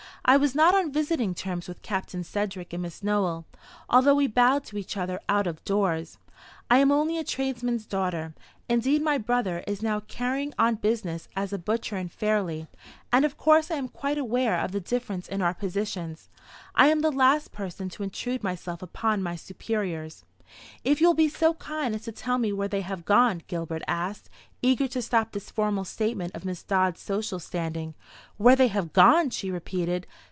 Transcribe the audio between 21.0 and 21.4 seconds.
will be